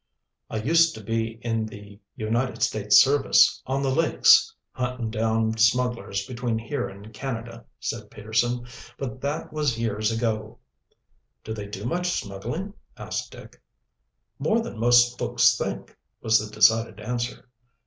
[0.49, 6.25] "I used to be in the United States service on the lakes, hunting down smugglers
[6.25, 8.65] between here and Canada," said Peterson.
[8.97, 10.57] "But that was years ago."
[11.43, 13.61] "Do they do much smuggling?" asked Dick.
[14.39, 17.47] "More than most folks think," was the decided answer.